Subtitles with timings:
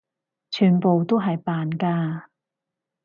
[0.49, 2.23] 全部都係扮㗎！